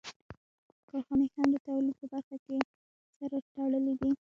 [0.89, 2.57] کارخانې هم د تولید په برخه کې
[3.17, 4.11] سره تړلې دي